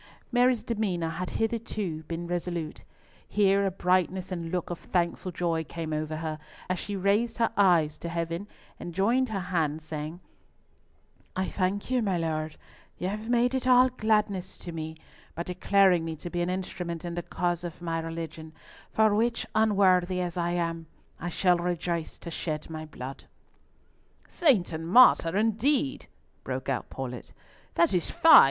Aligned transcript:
Mary's 0.31 0.63
demeanour 0.63 1.09
had 1.09 1.29
hitherto 1.29 2.01
been 2.07 2.25
resolute. 2.25 2.83
Here 3.29 3.67
a 3.67 3.69
brightness 3.69 4.31
and 4.31 4.51
look 4.51 4.71
of 4.71 4.79
thankful 4.79 5.31
joy 5.31 5.63
came 5.63 5.93
over 5.93 6.15
her, 6.17 6.39
as 6.67 6.79
she 6.79 6.95
raised 6.95 7.37
her 7.37 7.51
eyes 7.55 7.99
to 7.99 8.09
Heaven 8.09 8.47
and 8.79 8.95
joined 8.95 9.29
her 9.29 9.39
hands, 9.39 9.83
saying, 9.83 10.19
"I 11.35 11.45
thank 11.47 11.91
you, 11.91 12.01
my 12.01 12.17
lord; 12.17 12.55
you 12.97 13.09
have 13.09 13.29
made 13.29 13.53
it 13.53 13.67
all 13.67 13.89
gladness 13.89 14.57
to 14.65 14.71
me, 14.71 14.97
by 15.35 15.43
declaring 15.43 16.03
me 16.03 16.15
to 16.15 16.31
be 16.31 16.41
an 16.41 16.49
instrument 16.49 17.05
in 17.05 17.13
the 17.13 17.21
cause 17.21 17.63
of 17.63 17.79
my 17.79 17.99
religion, 17.99 18.53
for 18.89 19.13
which, 19.13 19.45
unworthy 19.53 20.19
as 20.19 20.35
I 20.35 20.49
am, 20.49 20.87
I 21.19 21.29
shall 21.29 21.57
rejoice 21.59 22.17
to 22.17 22.31
shed 22.31 22.71
my 22.71 22.85
blood." 22.87 23.25
"Saint 24.27 24.73
and 24.73 24.87
martyr, 24.87 25.37
indeed!" 25.37 26.07
broke 26.43 26.69
out 26.69 26.89
Paulett. 26.89 27.33
"That 27.75 27.93
is 27.93 28.09
fine! 28.09 28.39